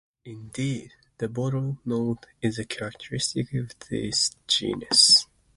Indeed, 0.25 0.93
the 1.19 1.29
"bottle-nose" 1.29 2.17
is 2.41 2.57
a 2.57 2.65
characteristic 2.65 3.53
of 3.53 3.77
this 3.87 4.31
genus. 4.47 5.27